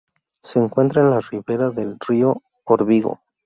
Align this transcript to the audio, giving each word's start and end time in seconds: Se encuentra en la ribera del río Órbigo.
Se 0.41 0.57
encuentra 0.57 1.03
en 1.03 1.11
la 1.11 1.19
ribera 1.19 1.69
del 1.69 1.97
río 1.99 2.41
Órbigo. 2.65 3.21